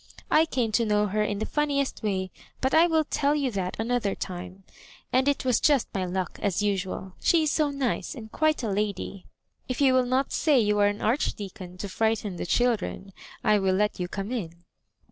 [0.31, 3.77] I came to know her in the funniest way; but I will tell you that
[3.79, 4.63] an other time.
[5.13, 8.71] And it was just my luck, as usual She is so nice, and quite a
[8.71, 9.27] lady.
[9.67, 13.75] If you will not say you are an Archdeacon, to frighten the children, I will
[13.75, 14.63] let you come in."